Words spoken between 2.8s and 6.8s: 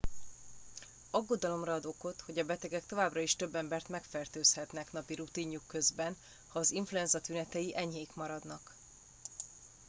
továbbra is több embert megfertőzhetnek napi rutinjuk közben ha az